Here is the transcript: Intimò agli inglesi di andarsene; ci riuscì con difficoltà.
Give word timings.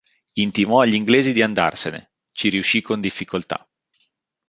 Intimò 0.39 0.79
agli 0.81 0.95
inglesi 0.95 1.31
di 1.31 1.43
andarsene; 1.43 2.13
ci 2.31 2.49
riuscì 2.49 2.81
con 2.81 3.01
difficoltà. 3.01 3.69